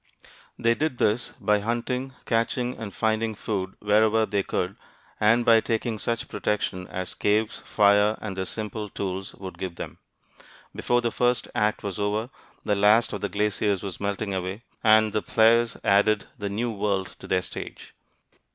They 0.57 0.73
did 0.73 0.97
this 0.97 1.33
by 1.39 1.59
hunting, 1.59 2.15
catching, 2.25 2.75
and 2.75 2.91
finding 2.91 3.35
food 3.35 3.75
wherever 3.79 4.25
they 4.25 4.41
could, 4.41 4.75
and 5.19 5.45
by 5.45 5.61
taking 5.61 5.99
such 5.99 6.27
protection 6.27 6.87
as 6.87 7.13
caves, 7.13 7.59
fire, 7.67 8.17
and 8.19 8.35
their 8.35 8.45
simple 8.47 8.89
tools 8.89 9.35
would 9.35 9.59
give 9.59 9.75
them. 9.75 9.99
Before 10.75 11.01
the 11.01 11.11
first 11.11 11.49
act 11.53 11.83
was 11.83 11.99
over, 11.99 12.31
the 12.63 12.73
last 12.73 13.13
of 13.13 13.21
the 13.21 13.29
glaciers 13.29 13.83
was 13.83 13.99
melting 13.99 14.33
away, 14.33 14.63
and 14.83 15.13
the 15.13 15.21
players 15.21 15.73
had 15.73 15.85
added 15.85 16.25
the 16.35 16.49
New 16.49 16.71
World 16.73 17.15
to 17.19 17.27
their 17.27 17.43
stage. 17.43 17.93